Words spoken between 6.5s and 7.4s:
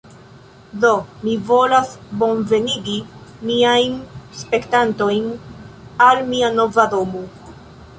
nova domo